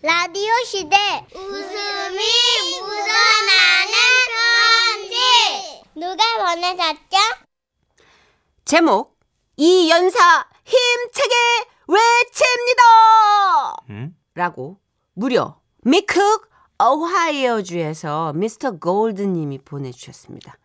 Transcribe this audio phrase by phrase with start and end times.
[0.00, 0.96] 라디오 시대
[1.34, 2.18] 웃음이
[2.80, 3.92] 묻어나는
[4.32, 7.16] 편지 누가 보내셨죠?
[8.64, 9.18] 제목
[9.56, 11.34] 이연사 힘차게
[11.88, 12.82] 외칩니다.
[13.90, 14.16] 음?
[14.34, 14.78] 라고
[15.14, 16.48] 무려 미쿡
[16.80, 20.58] 오하이오주에서 미스터 골드님이 보내주셨습니다.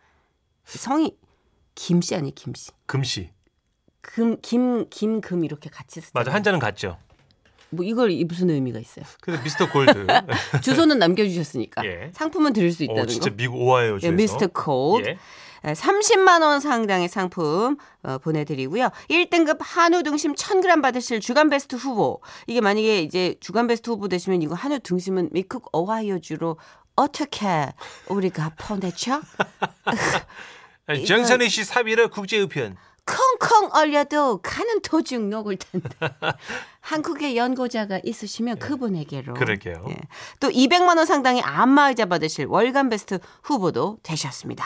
[0.64, 1.16] 성이
[1.74, 2.70] 김씨 아니 김씨.
[2.86, 3.32] 금씨.
[4.00, 6.98] 금, 김, 김 금 이렇게 같이 쓰 맞아 한자는 같죠.
[7.74, 9.04] 뭐 이걸 이 무슨 의미가 있어요?
[9.20, 10.06] 근데 미스터 골드.
[10.62, 12.10] 주소는 남겨주셨으니까 예.
[12.14, 13.36] 상품은 드릴 수 있다는 어, 진짜 거.
[13.36, 14.12] 미국 오하이오 예, 주에서.
[14.14, 15.08] 미스터 골드.
[15.08, 15.18] 예.
[15.64, 18.90] 30만 원 상당의 상품 어, 보내드리고요.
[19.08, 22.20] 1등급 한우 등심 1000g 받으실 주간 베스트 후보.
[22.46, 26.58] 이게 만약에 이제 주간 베스트 후보 되시면 이거 한우 등심은 미국 오하이오주로
[26.96, 27.46] 어떻게
[28.08, 29.22] 우리가 보내죠?
[31.06, 32.76] 정선희 씨 사비를 국제우편.
[33.06, 35.88] 꽁꽁 얼려도 가는 도중 녹을 텐데.
[36.80, 39.34] 한국에 연고자가 있으시면 그분에게로.
[39.34, 39.84] 그러게요.
[39.88, 39.96] 예.
[40.40, 44.64] 또 200만 원 상당의 안마의자 받으실 월간 베스트 후보도 되셨습니다.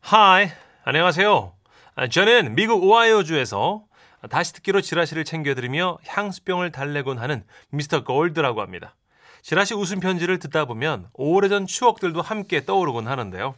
[0.00, 0.50] Hi,
[0.84, 1.52] 안녕하세요.
[1.96, 3.84] 아, 저는 미국 오하이오주에서
[4.30, 8.94] 다시 듣기로 지라시를 챙겨 들으며 향수병을 달래곤 하는 미스터 골드라고 합니다.
[9.42, 13.54] 지라시 웃음 편지를 듣다 보면 오래전 추억들도 함께 떠오르곤 하는데요.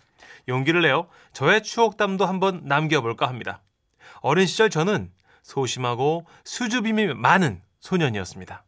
[0.49, 3.63] 용기를 내어 저의 추억담도 한번 남겨볼까 합니다.
[4.21, 5.11] 어린 시절 저는
[5.43, 8.65] 소심하고 수줍음이 많은 소년이었습니다.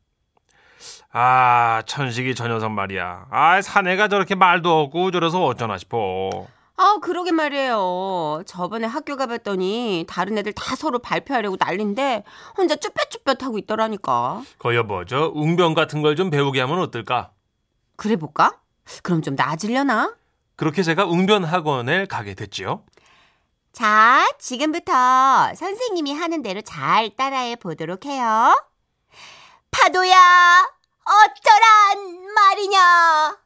[1.11, 3.27] 아, 천식이 저 녀석 말이야.
[3.31, 6.47] 아, 사내가 저렇게 말도 없고 저래서 어쩌나 싶어.
[6.77, 8.43] 아, 그러게 말이에요.
[8.47, 12.23] 저번에 학교 가봤더니 다른 애들 다 서로 발표하려고 난린데
[12.57, 14.43] 혼자 쭈뼛쭈뼛 하고 있더라니까.
[14.61, 17.33] 거 여보, 저 웅변 같은 걸 좀 배우게 하면 어떨까?
[17.97, 18.61] 그래 볼까?
[19.03, 20.15] 그럼 좀 나아지려나?
[20.55, 22.85] 그렇게 제가 웅변 학원에 가게 됐지요.
[23.83, 28.61] 자, 지금부터 선생님이 하는 대로 잘 따라해 보도록 해요.
[29.71, 30.69] 파도야,
[31.05, 33.39] 어쩌란 말이냐?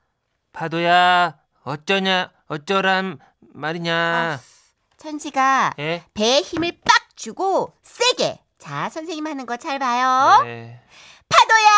[0.55, 4.41] 파도야, 어쩌냐, 어쩌란 말이냐.
[4.97, 6.03] 천지가 예?
[6.15, 8.41] 배에 힘을 빡 주고 세게.
[8.59, 10.41] 자, 선생님 하는 거 잘 봐요.
[10.45, 10.81] 네.
[11.29, 11.69] 파도야,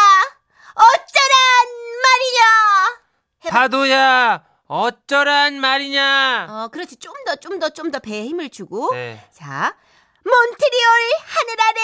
[0.75, 3.03] 어쩌란 말이냐?
[3.47, 3.59] 해봐.
[3.61, 6.47] 파도야, 어쩌란 말이냐.
[6.49, 6.97] 어, 그렇지.
[6.97, 8.93] 좀 더, 좀 더, 좀 더 배에 힘을 주고.
[8.95, 9.23] 네.
[9.33, 9.77] 자,
[10.25, 10.91] 몬트리올
[11.27, 11.81] 하늘 아래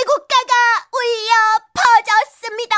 [0.00, 0.54] 애국가가
[0.92, 1.32] 울려
[1.74, 2.76] 퍼졌습니다.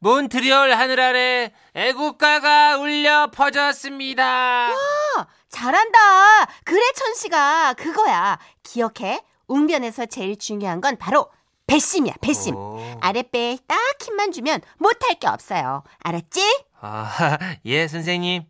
[0.00, 4.68] 몬트리올 하늘 아래 애국가가 울려 퍼졌습니다.
[4.70, 6.46] 아, 잘한다.
[6.64, 8.38] 그래, 천씨가 그거야.
[8.62, 9.20] 기억해.
[9.48, 11.30] 웅변에서 제일 중요한 건 바로
[11.66, 12.56] 배심이야, 배심.
[12.56, 12.80] 오.
[13.02, 15.82] 아랫배에 딱 힘만 주면 못할 게 없어요.
[16.02, 16.64] 알았지?
[16.80, 18.44] 아, 예, 선생님.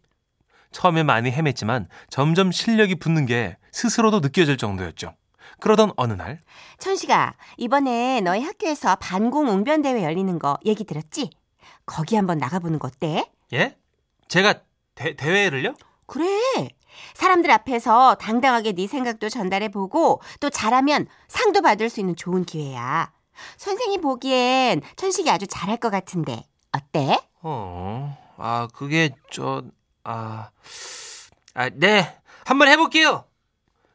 [0.71, 5.15] 처음에 많이 헤맸지만 점점 실력이 붙는 게 스스로도 느껴질 정도였죠.
[5.61, 6.43] 그러던 어느 날,
[6.79, 11.31] 천식아, 이번에 너희 학교에서 반공 웅변 대회 열리는 거 얘기 들었지?
[11.87, 13.25] 거기 한번 나가보는 거 어때?
[13.55, 13.77] 예?
[14.29, 14.61] 제가
[14.95, 15.75] 대, 대회를요?
[16.07, 16.27] 그래.
[17.15, 23.11] 사람들 앞에서 당당하게 네 생각도 전달해 보고 또 잘하면 상도 받을 수 있는 좋은 기회야.
[23.57, 27.19] 선생님 보기엔 천식이 아주 잘할 것 같은데 어때?
[27.43, 29.63] 어, 아, 그게 저,
[30.05, 30.51] 아,
[31.55, 33.25] 아, 네, 한번 해볼게요.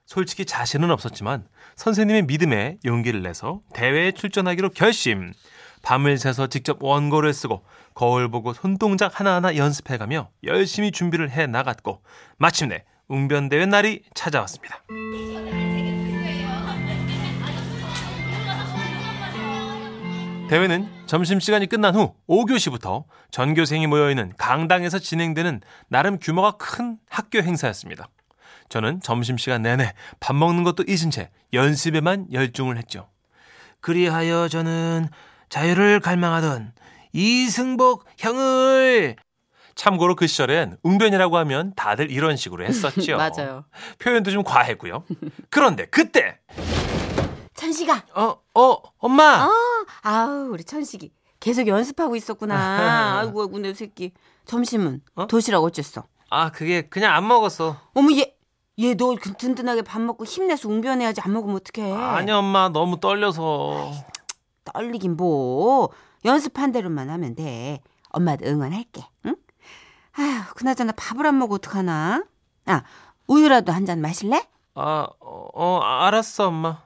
[0.05, 5.33] 솔직히 자신은 없었지만 선생님의 믿음에 용기를 내서 대회에 출전하기로 결심.
[5.81, 12.01] 밤을 새서 직접 원고를 쓰고 거울 보고 손동작 하나하나 연습해가며 열심히 준비를 해 나갔고
[12.37, 14.81] 마침내 웅변대회 날이 찾아왔습니다.
[20.49, 28.09] 대회는 점심시간이 끝난 후 5교시부터 전교생이 모여있는 강당에서 진행되는 나름 규모가 큰 학교 행사였습니다.
[28.69, 33.09] 저는 점심시간 내내 밥 먹는 것도 잊은 채 연습에만 열중을 했죠.
[33.79, 35.07] 그리하여 저는
[35.49, 36.73] 자유를 갈망하던
[37.11, 39.15] 이승복 형을
[39.75, 43.17] 참고로 그 시절엔 웅변이라고 하면 다들 이런 식으로 했었죠.
[43.21, 43.65] 맞아요.
[43.99, 45.03] 표현도 좀 과했고요.
[45.51, 46.39] 그런데 그때
[47.67, 48.03] 천식아.
[48.15, 49.23] 어, 어, 엄마.
[49.47, 49.51] 아,
[50.01, 52.55] 아우 우리 천식이 계속 연습하고 있었구나.
[53.23, 54.11] 아이고 아이고 내 새끼.
[54.45, 55.27] 점심은 어?
[55.27, 56.03] 도시락 어쨌어?
[56.29, 57.77] 아, 그게 그냥 안 먹었어.
[57.93, 58.35] 어머 얘.
[58.79, 61.93] 얘 너 든든하게 밥 먹고 힘내서 웅변해야지 안 먹으면 어떡해.
[61.93, 63.91] 아니 엄마 너무 떨려서.
[64.65, 65.89] 떨리긴 뭐.
[66.25, 67.81] 연습한 대로만 하면 돼.
[68.09, 69.05] 엄마도 응원할게.
[69.27, 69.35] 응?
[70.17, 72.23] 아휴, 그나저나 밥을 안 먹어 어떡하나?
[72.65, 72.83] 아,
[73.27, 74.43] 우유라도 한 잔 마실래?
[74.75, 76.81] 아, 어, 어, 알았어 엄마.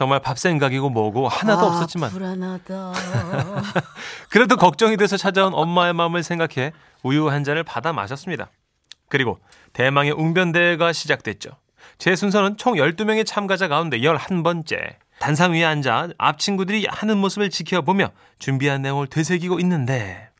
[0.00, 2.92] 정말 밥 생각이고 뭐고 하나도 아, 없었지만 불안하다.
[4.30, 8.48] 그래도 걱정이 돼서 찾아온 엄마의 마음을 생각해 우유 한 잔을 받아 마셨습니다.
[9.10, 9.38] 그리고
[9.74, 11.50] 대망의 웅변대회가 시작됐죠.
[11.98, 14.94] 제 순서는 총 12명의 참가자 가운데 11번째.
[15.18, 18.08] 단상 위에 앉아 앞 친구들이 하는 모습을 지켜보며
[18.38, 20.30] 준비한 내용을 되새기고 있는데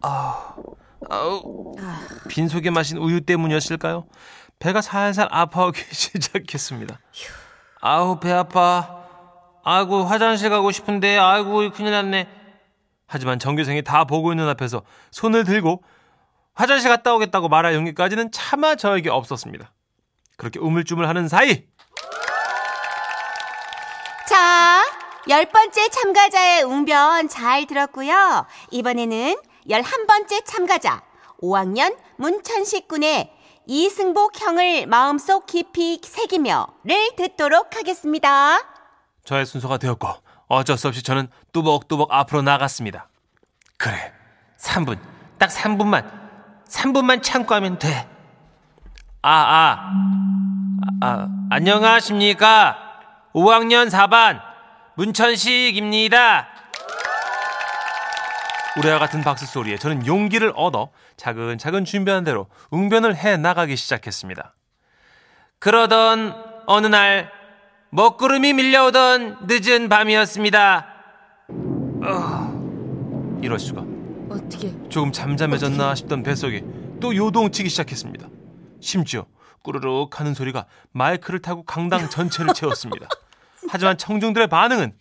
[0.00, 0.54] 아,
[1.10, 1.26] 아,
[2.28, 4.06] 빈속에 마신 우유 때문이었을까요?
[4.58, 6.98] 배가 살살 아파오기 시작했습니다.
[7.80, 8.96] 아우 배 아파.
[9.64, 12.28] 아이고 화장실 가고 싶은데 아이고 큰일 났네.
[13.06, 15.82] 하지만 정교생이 다 보고 있는 앞에서 손을 들고
[16.54, 19.72] 화장실 갔다 오겠다고 말할 용기까지는 차마 저에게 없었습니다.
[20.36, 21.64] 그렇게 우물쭈물하는 사이
[24.28, 24.84] 자,
[25.28, 28.46] 열 번째 참가자의 웅변 잘 들었고요.
[28.70, 29.36] 이번에는
[29.70, 31.02] 열한 번째 참가자
[31.42, 33.32] 5학년 문천식 군의
[33.70, 38.58] 이승복 형을 마음속 깊이 새기며를 듣도록 하겠습니다.
[39.24, 40.08] 저의 순서가 되었고
[40.48, 43.08] 어쩔 수 없이 저는 뚜벅뚜벅 앞으로 나갔습니다.
[43.76, 44.14] 그래,
[44.58, 44.98] 3분,
[45.36, 46.10] 딱 3분만,
[46.66, 48.08] 3분만 참고 하면 돼.
[49.20, 49.92] 아, 아,
[51.02, 52.78] 아, 안녕하십니까?
[53.34, 54.40] 5학년 4반
[54.94, 56.48] 문천식입니다.
[58.78, 60.88] 우레와 같은 박수 소리에 저는 용기를 얻어
[61.18, 64.54] 차근차근 준비한 대로 웅변을 해 나가기 시작했습니다.
[65.58, 66.34] 그러던
[66.66, 67.30] 어느 날
[67.90, 70.86] 먹구름이 밀려오던 늦은 밤이었습니다.
[72.04, 73.84] 어, 이럴 수가.
[74.30, 74.72] 어떻게?
[74.88, 76.62] 조금 잠잠해졌나 싶던 뱃속이
[77.00, 78.28] 또 요동치기 시작했습니다.
[78.80, 79.26] 심지어
[79.62, 83.08] 꾸르륵 하는 소리가 마이크를 타고 강당 전체를 채웠습니다.
[83.68, 84.96] 하지만 청중들의 반응은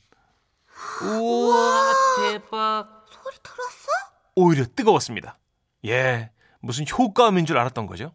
[1.04, 3.88] 우와 대박 소리 들었어?
[4.36, 5.38] 오히려 뜨거웠습니다.
[5.88, 8.14] 예, 무슨 효과음인 줄 알았던 거죠.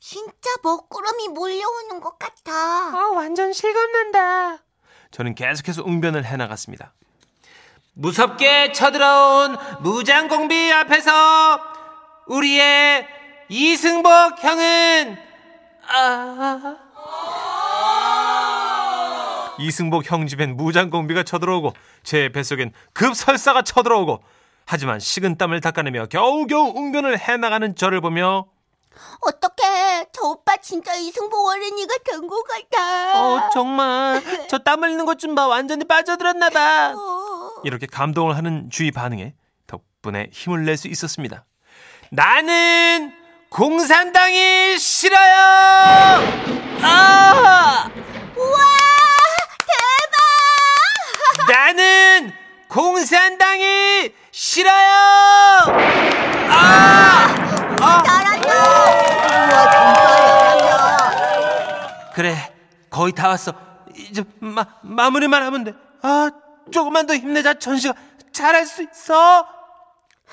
[0.00, 2.52] 진짜 먹구름이 몰려오는 것 같아.
[2.52, 4.62] 아, 완전 실감난다.
[5.10, 6.94] 저는 계속해서 웅변을 해나갔습니다.
[7.94, 11.60] 무섭게 쳐들어온 무장공비 앞에서
[12.28, 13.06] 우리의
[13.48, 14.10] 이승복
[14.44, 15.18] 형은
[15.88, 16.76] 아
[19.58, 21.72] 이승복 형 집엔 무장공비가 쳐들어오고
[22.04, 24.22] 제 뱃속엔 급설사가 쳐들어오고
[24.70, 28.44] 하지만 식은땀을 닦아내며 겨우겨우 웅변을 해나가는 저를 보며
[29.20, 30.06] 어떡해.
[30.12, 33.22] 저 오빠 진짜 이승복 어린이가 된 것 같아.
[33.22, 37.50] 어 정말 저 땀 흘리는 것 좀 봐 완전히 빠져들었나 봐 어.
[37.64, 39.34] 이렇게 감동을 하는 주위 반응에
[39.66, 41.44] 덕분에 힘을 낼 수 있었습니다
[42.10, 43.12] 나는
[43.50, 45.34] 공산당이 싫어요
[46.82, 47.90] 아
[48.36, 48.58] 우와!
[51.46, 51.52] 대박!
[51.52, 52.32] 나는
[52.68, 54.72] 공산당이 싫어요!
[56.48, 57.26] 아,
[57.80, 58.48] 아 잘한다.
[58.48, 59.66] 우와, 진짜
[60.68, 62.10] 잘한다.
[62.14, 62.36] 그래
[62.88, 63.52] 거의 다 왔어.
[63.96, 66.30] 이제 마, 마무리만 하면 돼 아
[66.70, 67.94] 조금만 더 힘내자 전시가.
[68.32, 69.44] 잘할 수 있어.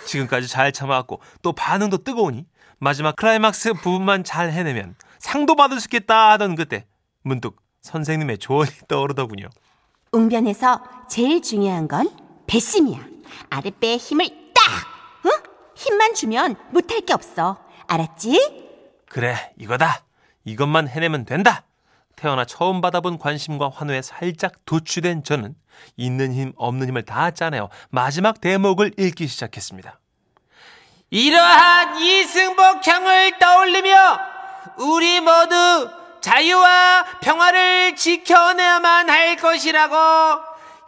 [0.05, 2.45] 지금까지 잘 참아왔고 또 반응도 뜨거우니
[2.77, 6.85] 마지막 클라이막스 부분만 잘 해내면 상도 받을 수 있겠다 하던 그때
[7.23, 9.47] 문득 선생님의 조언이 떠오르더군요.
[10.11, 12.07] 웅변에서 제일 중요한 건
[12.45, 13.14] 배심이야.
[13.49, 14.63] 아랫배에 힘을 딱!
[15.25, 15.31] 응?
[15.75, 17.57] 힘만 주면 못할 게 없어.
[17.87, 18.65] 알았지?
[19.09, 20.03] 그래 이거다
[20.43, 21.63] 이것만 해내면 된다
[22.15, 25.55] 태어나 처음 받아본 관심과 환호에 살짝 도취된 저는
[25.97, 29.99] 있는 힘 없는 힘을 다 짜내어 마지막 대목을 읽기 시작했습니다
[31.11, 34.19] 이러한 이승복 형을 떠올리며
[34.79, 35.89] 우리 모두
[36.21, 39.95] 자유와 평화를 지켜내야만 할 것이라고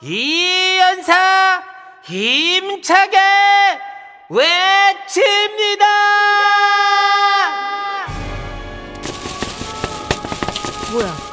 [0.01, 1.63] 이 연사
[2.07, 3.17] 힘차게
[4.29, 5.85] 외칩니다.
[10.93, 11.27] 뭐야?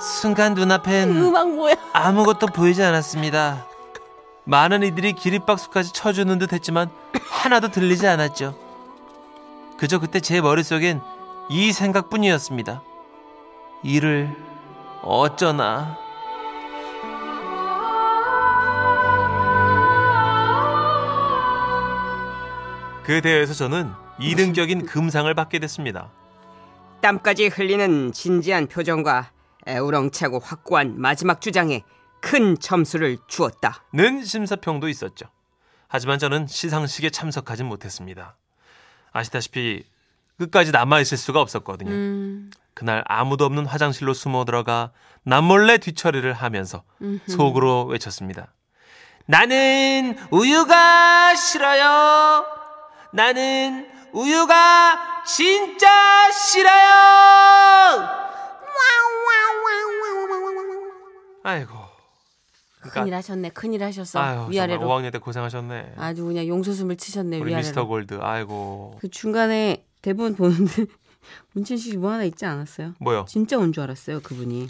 [0.00, 1.76] 순간 눈앞엔 음악 뭐야?
[1.92, 3.68] 아무것도 보이지 않았습니다.
[4.44, 6.90] 많은 이들이 기립박수까지 쳐주는 듯 했지만
[7.30, 8.58] 하나도 들리지 않았죠.
[9.78, 11.00] 그저 그때 제 머릿속엔
[11.50, 12.82] 이 생각뿐이었습니다.
[13.84, 14.45] 이를
[15.02, 15.96] 어쩌나.
[23.04, 26.10] 그 대회에서 저는 2등격인 금상을 받게 됐습니다.
[27.02, 29.30] 땀까지 흘리는 진지한 표정과
[29.68, 31.84] 애우렁차고 확고한 마지막 주장에
[32.20, 33.84] 큰 점수를 주었다.
[33.92, 35.26] 는 심사평도 있었죠.
[35.86, 38.36] 하지만 저는 시상식에 참석하진 못했습니다.
[39.12, 39.84] 아시다시피
[40.38, 41.90] 끝까지 남아 있을 수가 없었거든요.
[41.92, 44.90] 음, 그날 아무도 없는 화장실로 숨어 들어가
[45.22, 46.82] 남몰래 뒤처리를 하면서
[47.26, 48.52] 속으로 외쳤습니다.
[49.24, 52.44] 나는 우유가 싫어요.
[53.14, 58.10] 나는 우유가 진짜 싫어요.
[61.44, 61.72] 아이고.
[62.80, 63.48] 그러니까 큰일 하셨네.
[63.50, 64.20] 큰일 하셨어.
[64.20, 64.80] 아유, 위아래로.
[64.80, 65.94] 정말 5학년 때 고생하셨네.
[65.96, 67.38] 아주 그냥 용솟음을 치셨네.
[67.38, 67.56] 우리 위아래로.
[67.56, 68.18] 미스터 골드.
[68.20, 68.98] 아이고.
[69.00, 70.86] 그 중간에 대본 보는데
[71.52, 72.94] 문천식 씨뭐 하나 있지 않았어요?
[73.00, 73.24] 뭐요?
[73.28, 74.68] 진짜 온 줄 알았어요, 그분이.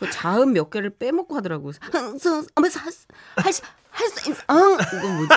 [0.00, 1.72] 그 자음 몇 개를 빼먹고 하더라고요.
[3.36, 4.42] 할수 할수 있어.
[4.50, 4.76] 응.
[4.98, 5.28] 이거 뭐지?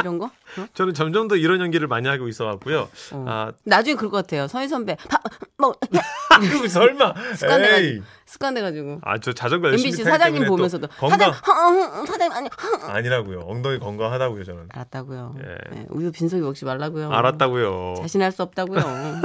[0.00, 0.26] 이런 거?
[0.26, 0.66] 어?
[0.74, 2.88] 저는 점점 더 이런 연기를 많이 하고 있어 갖고요.
[3.12, 3.24] 어.
[3.28, 4.48] 아, 나중에 그럴 것 같아요.
[4.48, 4.96] 서희 선배.
[5.08, 5.20] 바,
[5.58, 5.74] 뭐
[6.40, 7.14] 그리고 설마.
[7.36, 8.04] 습관돼가지고.
[8.26, 8.98] 습관돼가지고.
[9.02, 12.86] 아, 저 자전거 열심히 MBC 사장님 보면서도 건강 허, 사장님 아니 허.
[12.88, 13.40] 아니라고요.
[13.46, 14.68] 엉덩이 건강하다고요, 저는.
[14.72, 15.36] 알았다고요.
[15.38, 15.74] 예.
[15.74, 17.10] 네, 우유 빈속이 먹지 말라고요.
[17.10, 17.94] 알았다고요.
[17.98, 18.80] 자신할 수 없다고요.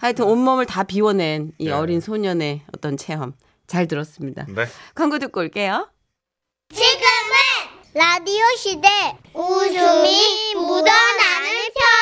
[0.00, 1.72] 하여튼 온몸을 다 비워낸 이 네.
[1.72, 3.32] 어린 소년의 어떤 체험
[3.66, 4.44] 잘 들었습니다.
[4.48, 4.66] 네.
[4.94, 5.88] 광고 듣고 올게요.
[6.68, 7.13] 지금은
[7.96, 8.88] 라디오 시대
[9.32, 11.50] 웃음이 묻어나는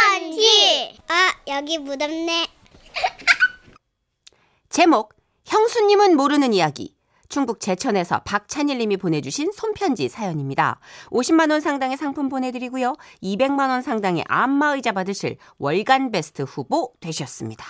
[0.08, 0.98] 편지.
[1.06, 2.46] 아, 여기 묻었네.
[4.70, 5.12] 제목
[5.44, 6.94] 형수님은 모르는 이야기.
[7.28, 10.80] 충북 제천에서 박찬일 님이 보내주신 손편지 사연입니다.
[11.10, 12.96] 50만 원 상당의 상품 보내드리고요.
[13.22, 17.66] 200만 원 상당의 안마의자 받으실 월간 베스트 후보 되셨습니다.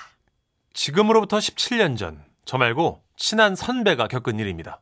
[0.74, 4.80] 지금으로부터 17년 전, 저 말고 친한 선배가 겪은 일입니다.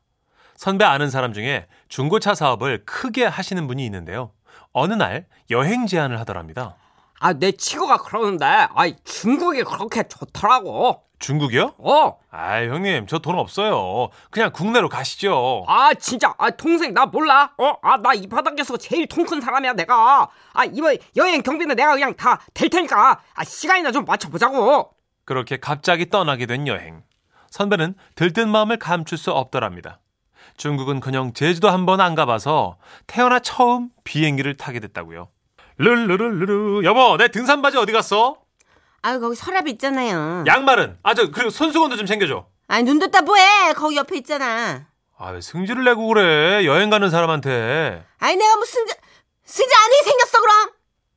[0.61, 4.33] 선배 아는 사람 중에 중고차 사업을 크게 하시는 분이 있는데요.
[4.75, 6.77] 어느 날 여행 제안을 하더랍니다.
[7.19, 11.03] 아, 내 친구가 그러는데, 아이, 중국이 그렇게 좋더라고.
[11.19, 11.77] 중국이요?
[11.79, 14.11] 어, 아, 형님, 저 돈 없어요.
[14.31, 15.65] 그냥 국내로 가시죠.
[15.67, 17.55] 아, 진짜, 아, 동생, 나 몰라?
[17.57, 20.29] 어, 아, 나 이 바닥에서 제일 통 큰 사람이야, 내가.
[20.53, 24.91] 아, 이번 여행 경비는 내가 그냥 다 될 테니까, 아, 시간이나 좀 맞춰보자고.
[25.25, 27.03] 그렇게 갑자기 떠나게 된 여행.
[27.49, 30.01] 선배는 들뜬 마음을 감출 수 없더랍니다.
[30.65, 32.77] 중국은 그냥 제주도 한 번 안 가봐서
[33.07, 35.29] 태어나 처음 비행기를 타게 됐다고요.
[35.79, 38.37] 르르르르르 여보 내 등산 바지 어디 갔어?
[39.01, 40.45] 아유 거기 서랍 있잖아요.
[40.47, 42.45] 양말은 아 저 그리고 손수건도 좀 챙겨줘.
[42.69, 43.73] 아니 눈 떴다 뭐해?
[43.73, 44.87] 거기 옆에 있잖아.
[45.17, 48.05] 아 왜 승질을 내고 그래 여행 가는 사람한테.
[48.19, 48.95] 아니 내가 뭐 승자
[49.45, 50.71] 승자 아니 생겼어 그럼?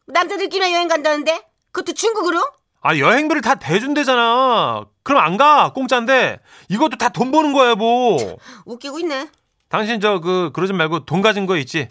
[0.08, 1.46] 남자들끼리만 여행 간다는데?
[1.74, 2.42] 그것도 중국으로?
[2.84, 4.86] 아 여행비를 다 대준대잖아.
[5.04, 8.38] 그럼 안 가 공짜인데 이것도 다 돈 버는 거야 뭐.
[8.66, 9.30] 웃기고 있네.
[9.70, 11.88] 당신 저 그 그러지 말고 돈 가진 거 있지?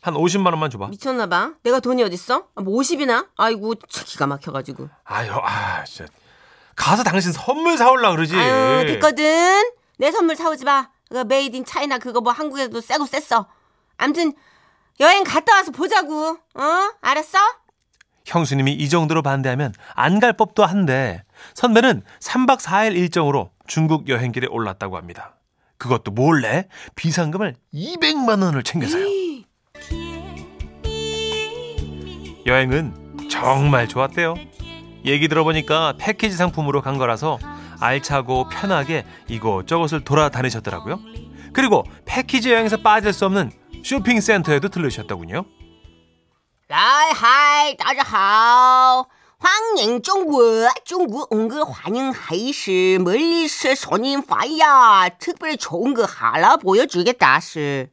[0.00, 0.88] 한 50만 원만 줘봐.
[0.88, 1.52] 미쳤나 봐.
[1.62, 2.44] 내가 돈이 어딨어?
[2.54, 3.28] 아, 뭐 50이나?
[3.36, 4.88] 아이고 참 기가 막혀가지고.
[5.04, 6.10] 아유, 아, 진짜.
[6.74, 8.34] 가서 당신 선물 사올라 그러지.
[8.34, 9.70] 아유 됐거든.
[9.98, 10.88] 내 선물 사오지 마.
[11.10, 13.46] 그 made in China 그거 뭐 한국에도 쌔고 쌨어.
[13.98, 14.32] 암튼
[15.00, 16.38] 여행 갔다 와서 보자고.
[16.54, 16.90] 어?
[17.02, 17.38] 알았어?
[18.26, 21.22] 형수님이 이 정도로 반대하면 안 갈 법도 한데
[21.54, 25.36] 선배는 3박 4일 일정으로 중국 여행길에 올랐다고 합니다.
[25.78, 29.06] 그것도 몰래 비상금을 200만 원을 챙겨서요.
[32.46, 34.34] 여행은 정말 좋았대요.
[35.06, 37.38] 얘기 들어보니까 패키지 상품으로 간 거라서
[37.80, 41.00] 알차고 편하게 이곳저곳을 돌아다니셨더라고요.
[41.52, 43.50] 그리고 패키지 여행에서 빠질 수 없는
[43.82, 45.44] 쇼핑센터에도 들르셨더군요.
[46.69, 57.87] 来嗨，大家好，欢迎中国，中国온 거 환영하이시 멀리서 손님 와야 특별히 좋은 거 하나 보여주겠다 시.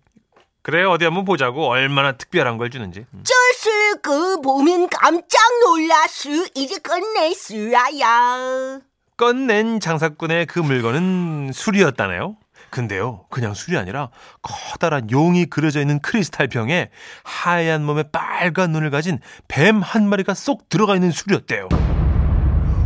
[0.62, 3.05] 그래 어디 한번 보자고 얼마나 특별한 걸 주는지.
[3.12, 3.25] 음.
[3.25, 8.81] 这是个 보면 깜짝 놀라시 이제 끝냈어야.
[9.17, 12.37] 꺼낸 장사꾼의 그 물건은 술이었다네요.
[12.70, 14.10] 근데요, 그냥 술이 아니라
[14.42, 16.90] 커다란 용이 그려져 있는 크리스탈 병에
[17.24, 21.70] 하얀 몸에 빨간 눈을 가진 뱀 한 마리가 쏙 들어가 있는 술이었대요.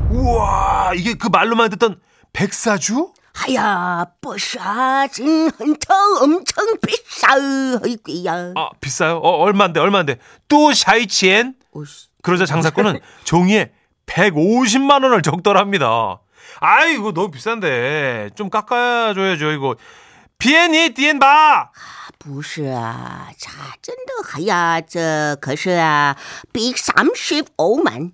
[0.10, 2.00] 우와, 이게 그 말로만 듣던
[2.34, 3.14] 백사주?
[3.34, 7.28] 하야, 버사, 진 헌터 엄청 비싸.
[7.82, 8.54] 아이고야.
[8.58, 9.18] 아, 비싸요?
[9.18, 10.18] 어, 얼만데, 얼만데.
[10.50, 11.56] 또 샤이치엔?
[12.24, 13.72] 그러자 장사꾼은 종이에
[14.06, 16.20] 150만 원을 적더랍니다.
[16.61, 19.77] 아이고 너무 비싼데 좀 깎아줘야죠 이거.
[20.39, 21.71] 비엔이 디엔바
[22.19, 23.49] 不是啊，这
[23.81, 26.17] 真的，哎呀，这可是啊，
[26.53, 28.13] 比三十欧满。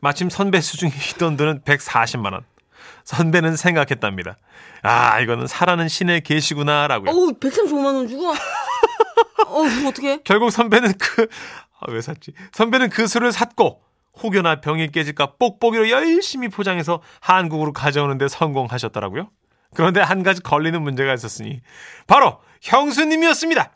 [0.00, 2.44] 마침 선배 수중에 있던 돈은 140만 원.
[3.04, 4.36] 선배는 생각했답니다.
[4.82, 7.10] 아 이거는 사라는 신의 계시구나라고요.
[7.10, 8.34] 어우 135만 원 주고.
[9.46, 10.20] 어우 어떻게?
[10.22, 11.28] 결국 선배는 그
[11.80, 12.32] 아, 왜 샀지?
[12.52, 13.82] 선배는 그 술을 샀고
[14.21, 19.29] 혹여나 병이 깨질까 뽁뽁이로 열심히 포장해서 한국으로 가져오는데 성공하셨더라고요.
[19.73, 21.61] 그런데 한 가지 걸리는 문제가 있었으니
[22.07, 23.71] 바로 형수님이었습니다.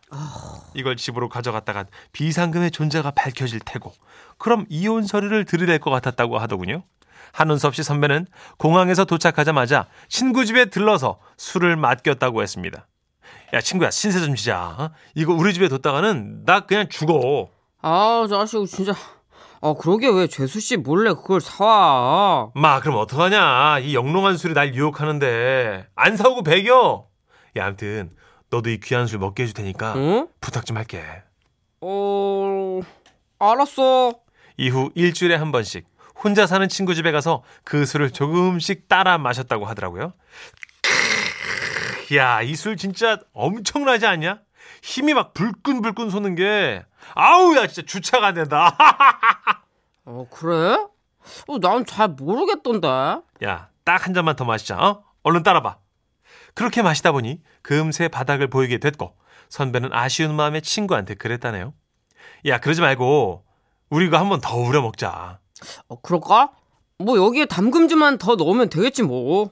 [0.74, 3.94] 이걸 집으로 가져갔다가 비상금의 존재가 밝혀질 테고
[4.38, 6.84] 그럼 이혼 서류를 들이댈 것 같았다고 하더군요.
[7.32, 8.28] 하는 수 없이 선배는
[8.58, 12.88] 공항에서 도착하자마자 친구 집에 들러서 술을 맡겼다고 했습니다.
[13.54, 14.76] 야 친구야 신세 좀 지자.
[14.80, 14.92] 어?
[15.16, 17.50] 이거 우리 집에 뒀다가는 나 그냥 죽어.
[17.82, 18.94] 아, 자식, 진짜.
[19.62, 22.52] 아, 그러게 왜 재수 씨 몰래 그걸 사와?
[22.56, 27.08] 마 그럼 어떡하냐 이 영롱한 술이 날 유혹하는데 안 사오고 배겨
[27.58, 28.12] 야 아무튼
[28.50, 30.28] 너도 이 귀한 술 먹게 해줄 테니까 응?
[30.40, 31.04] 부탁 좀 할게
[31.82, 32.80] 어,
[33.40, 34.14] 알았어.
[34.58, 35.86] 이후 일주일에 한 번씩
[36.24, 40.14] 혼자 사는 친구 집에 가서 그 술을 조금씩 따라 마셨다고 하더라고요.
[42.16, 44.40] 야, 이 술 진짜 엄청나지 않냐?
[44.82, 46.84] 힘이 막 불끈불끈 솟는 게
[47.16, 48.76] 아우 야 진짜 주차가 안 된다.
[50.06, 50.78] 어, 그래?
[51.48, 52.88] 어, 난 잘 모르겠던데.
[53.44, 54.78] 야, 딱 한 잔만 더 마시자.
[54.78, 55.04] 어?
[55.24, 55.78] 얼른 따라봐.
[56.56, 59.16] 그렇게 마시다 보니 금세 바닥을 보이게 됐고
[59.50, 61.74] 선배는 아쉬운 마음에 친구한테 그랬다네요.
[62.48, 63.46] 야, 그러지 말고
[63.90, 65.40] 우리 이거 한번 더 우려 먹자.
[65.88, 66.52] 어, 그럴까?
[66.98, 69.52] 뭐 여기에 담금주만 더 넣으면 되겠지 뭐.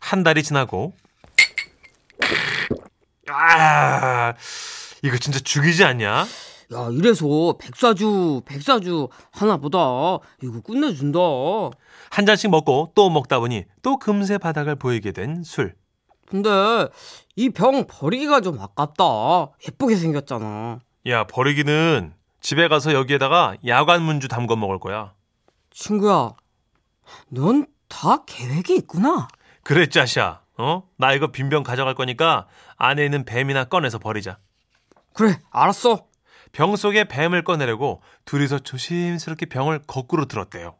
[0.00, 0.94] 한 달이 지나고
[3.34, 4.34] 아,
[5.02, 6.26] 이거 진짜 죽이지 않냐?
[6.74, 9.78] 야, 이래서 백사주, 백사주 하나보다
[10.42, 11.18] 이거 끝내준다.
[12.10, 15.74] 한 잔씩 먹고 또 먹다 보니 또 금세 바닥을 보이게 된 술.
[16.26, 16.50] 근데
[17.36, 19.04] 이 병 버리기가 좀 아깝다.
[19.66, 20.80] 예쁘게 생겼잖아.
[21.06, 25.14] 야, 버리기는 집에 가서 여기에다가 야간 문주 담궈 먹을 거야.
[25.70, 26.32] 친구야,
[27.30, 29.28] 넌 다 계획이 있구나.
[29.62, 30.42] 그래, 짜샤.
[30.58, 30.82] 어?
[30.96, 32.46] 나 이거 빈병 가져갈 거니까
[32.76, 34.38] 안에 있는 뱀이나 꺼내서 버리자.
[35.14, 36.06] 그래, 알았어.
[36.52, 40.76] 병 속에 뱀을 꺼내려고 둘이서 조심스럽게 병을 거꾸로 들었대요.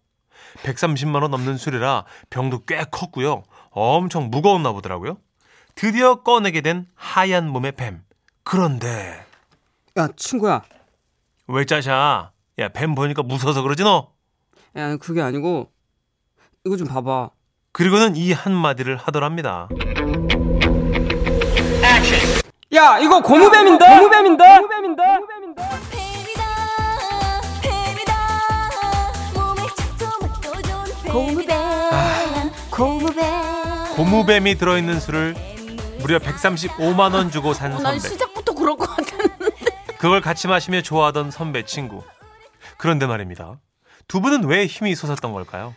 [0.63, 3.45] 130만 원 넘는 술이라 병도 꽤 컸고요.
[3.71, 5.19] 엄청 무거웠나 보더라고요.
[5.75, 8.03] 드디어 꺼내게 된 하얀 몸의 뱀.
[8.43, 9.25] 그런데
[9.97, 10.63] 야, 친구야.
[11.47, 12.33] 왜 짜샤?
[12.59, 14.13] 야, 뱀 보니까 무서워서 그러지 너?
[14.77, 15.71] 야, 그게 아니고
[16.65, 17.31] 이거 좀 봐봐.
[17.79, 19.69] 그리고는 이 한마디를 하더랍니다.
[22.75, 23.87] 야, 이거 고무뱀인데?
[23.87, 24.45] 고무뱀인데?
[24.45, 25.03] 고무뱀인데?
[25.93, 26.43] 뱀이다
[27.63, 28.15] 뱀이다
[29.33, 35.37] 몸에 착도 맛도 좋은 고무뱀 고무뱀 고무뱀이 들어있는 술을
[36.01, 38.09] 무려 135만 원 주고 산 어, 난 선배.
[38.09, 39.55] 시작부터 그럴 것 같았는데.
[39.99, 42.03] 그걸 같이 마시며 좋아하던 선배 친구.
[42.77, 43.61] 그런데 말입니다.
[44.09, 45.77] 두 분은 왜 힘이 솟았던 걸까요?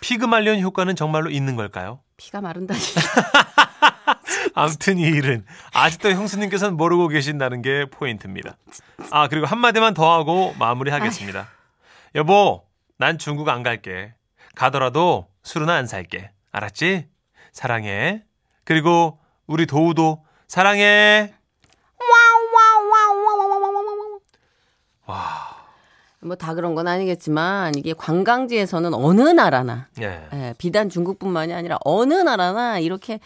[0.00, 2.00] 피그말리온 효과는 정말로 있는 걸까요?
[2.16, 2.80] 피가 마른다니.
[4.54, 8.56] 아무튼 이 일은 아직도 형수님께서는 모르고 계신다는 게 포인트입니다.
[9.10, 11.48] 아 그리고 한마디만 더 하고 마무리하겠습니다.
[12.16, 12.64] 여보,
[12.96, 14.14] 난 중국 안 갈게.
[14.54, 16.30] 가더라도 술은 안 살게.
[16.52, 17.08] 알았지?
[17.52, 18.24] 사랑해.
[18.64, 21.34] 그리고 우리 도우도 사랑해.
[26.22, 30.28] 뭐 다 그런 건 아니겠지만 이게 관광지에서는 어느 나라나 예.
[30.32, 33.20] 예, 비단 중국뿐만이 아니라 어느 나라나 이렇게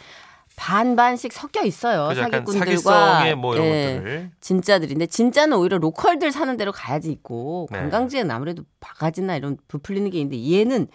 [0.57, 2.09] 반반씩 섞여 있어요.
[2.09, 2.23] 그죠?
[2.23, 4.31] 사기꾼들과 뭐 예.
[4.41, 7.79] 진짜들인데 진짜는 오히려 로컬들 사는 대로 가야지 있고 네.
[7.79, 10.87] 관광지에는 아무래도 바가지나 이런 부풀리는 게 있는데 얘는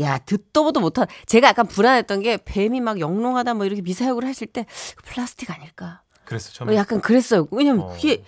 [0.00, 4.46] 야 듣도 보도 못한 제가 약간 불안했던 게 뱀이 막 영롱하다 뭐 이렇게 미사역을 하실
[4.46, 4.64] 때
[5.04, 6.76] 플라스틱 아닐까 그래서 처음에.
[6.76, 7.48] 약간 그랬어요.
[7.50, 7.96] 왜냐면 어.
[7.98, 8.22] 이게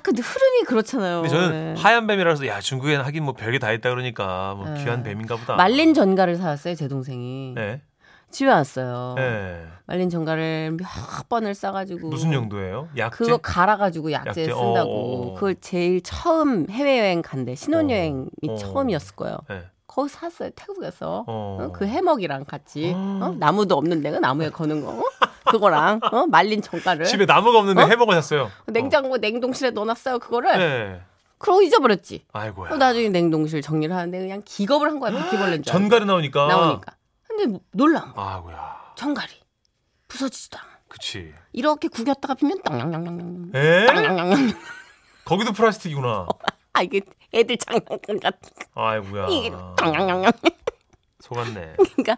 [0.00, 1.22] 딱 근데 흐름이 그렇잖아요.
[1.22, 1.80] 근데 저는 네.
[1.80, 4.82] 하얀 뱀이라서 야 중국에는 하긴 뭐 별게 다 있다 그러니까 뭐 네.
[4.82, 5.56] 귀한 뱀인가 보다.
[5.56, 7.82] 말린 전갈을 사왔어요 제 동생이 네.
[8.30, 9.14] 집에 왔어요.
[9.16, 9.66] 네.
[9.86, 12.88] 말린 전갈을 몇 번을 싸가지고 무슨 용도예요?
[12.96, 13.16] 약재?
[13.24, 14.42] 그거 갈아가지고 약재 약재?
[14.44, 14.90] 쓴다고.
[14.90, 15.34] 어, 어, 어.
[15.34, 17.54] 그걸 제일 처음 해외 여행 간대.
[17.56, 18.54] 신혼여행이 어.
[18.54, 19.38] 처음이었을 거예요.
[19.48, 19.64] 네.
[19.90, 20.50] 거기 샀어요.
[20.54, 21.24] 태국에서.
[21.26, 21.58] 어.
[21.60, 22.92] 어, 그 해먹이랑 같이.
[22.94, 23.18] 어.
[23.22, 23.34] 어?
[23.36, 24.92] 나무도 없는 데가 나무에 거는 거.
[24.92, 25.02] 어?
[25.50, 26.26] 그거랑 어?
[26.26, 27.06] 말린 전갈을.
[27.06, 27.86] 집에 나무가 없는데 어?
[27.86, 28.52] 해먹어 샀어요.
[28.66, 30.20] 냉장고 냉동실에 넣어놨어요.
[30.20, 30.58] 그거를.
[30.58, 31.00] 네.
[31.38, 32.24] 그러고 잊어버렸지.
[32.32, 32.70] 아이고야.
[32.70, 35.10] 어, 나중에 냉동실 정리를 하는데 그냥 기겁을 한 거야.
[35.10, 35.72] 바퀴벌레인 줄.
[35.72, 36.46] 전갈이 나오니까.
[36.46, 36.92] 나오니까.
[37.26, 38.12] 근데 거.
[38.14, 38.92] 아이고야.
[38.94, 39.32] 전갈이.
[40.06, 40.68] 부서지지도 않아.
[40.86, 41.32] 그치.
[41.52, 43.50] 이렇게 구겼다가 피면 땅냥냥냥냥.
[43.54, 43.86] 에?
[43.86, 44.52] 땅냥냥냥.
[45.24, 46.26] 거기도 플라스틱이구나.
[46.74, 47.00] 아 이게
[47.32, 48.82] 애들 장난감 같은 거.
[48.82, 49.26] 아이고야.
[49.28, 50.32] 이게 땅냥냥냥.
[51.20, 51.74] 속았네.
[51.96, 52.16] 그러니까.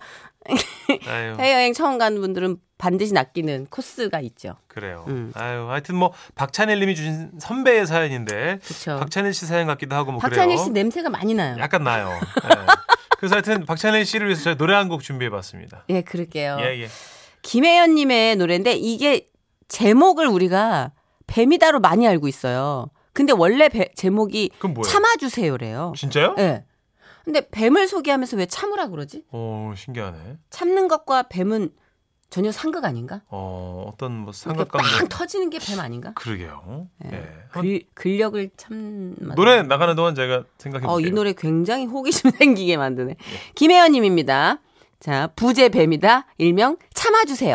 [1.39, 4.57] 해외여행 처음 가는 분들은 반드시 낚이는 코스가 있죠.
[4.67, 5.05] 그래요.
[5.09, 5.33] 음.
[5.35, 8.97] 아유, 하여튼 뭐 박찬일 님이 주신 선배의 사연인데 그렇죠.
[8.99, 10.65] 박찬일 씨 사연 같기도 하고 뭐 박찬일 그래요.
[10.65, 11.57] 씨 냄새가 많이 나요.
[11.61, 12.09] 약간 나요.
[12.45, 12.49] 예.
[13.19, 15.85] 그래서 하여튼 박찬일 씨를 위해서 저희 노래 한 곡 준비해 봤습니다.
[15.91, 16.57] 예, 그럴게요.
[16.61, 16.89] 예, 예.
[17.43, 19.29] 김혜연님의 노래인데 이게
[19.69, 20.91] 제목을 우리가
[21.29, 22.91] 뱀이다로 많이 알고 있어요.
[23.13, 24.51] 근데 원래 배- 제목이?
[24.85, 25.93] 참아주세요래요.
[25.97, 26.35] 진짜요?
[26.39, 26.65] 예.
[27.25, 29.25] 근데 뱀을 소개하면서 왜 참으라 그러지?
[29.31, 30.39] 어, 신기하네.
[30.51, 31.71] 참는 것과 뱀은
[32.31, 33.21] 전혀 상극 아닌가?
[33.29, 36.13] 어, 어떤 뭐 이렇게 빵 터지는 게 뱀 아닌가?
[36.15, 36.89] 그러게요.
[37.05, 37.09] 예.
[37.13, 37.17] 예.
[37.51, 40.97] 한번 글, 근력을 참 노래 나가는 동안 제가 생각해 볼게요.
[40.97, 43.17] 어, 이 노래 굉장히 호기심 생기게 만드네.
[43.55, 44.61] 김혜연 님입니다.
[44.99, 46.27] 자, 부제 뱀이다.
[46.39, 47.51] 일명 참아 주세요.